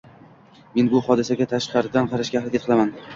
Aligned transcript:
men 0.77 0.87
bu 0.93 1.01
hodisaga 1.09 1.47
“tashqaridan” 1.51 2.09
qarashga 2.15 2.41
harakat 2.43 2.65
qilaman 2.65 2.91